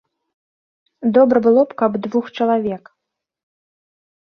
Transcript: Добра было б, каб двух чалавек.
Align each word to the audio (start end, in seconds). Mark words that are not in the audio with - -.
Добра 1.17 1.37
было 1.49 1.61
б, 1.67 1.77
каб 1.83 1.91
двух 2.07 2.25
чалавек. 2.41 2.83